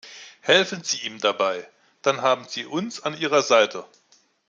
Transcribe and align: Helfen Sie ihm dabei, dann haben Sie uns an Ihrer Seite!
Helfen 0.39 0.83
Sie 0.83 1.05
ihm 1.05 1.19
dabei, 1.19 1.69
dann 2.01 2.23
haben 2.23 2.47
Sie 2.49 2.65
uns 2.65 3.03
an 3.03 3.15
Ihrer 3.15 3.43
Seite! 3.43 3.85